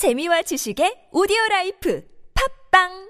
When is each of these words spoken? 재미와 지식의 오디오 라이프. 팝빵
재미와 0.00 0.40
지식의 0.48 1.12
오디오 1.12 1.36
라이프. 1.50 2.00
팝빵 2.32 3.09